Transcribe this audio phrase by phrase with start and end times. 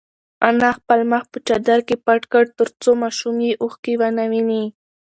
[0.47, 4.63] انا خپل مخ په چادر کې پټ کړ ترڅو ماشوم یې اوښکې ونه ویني.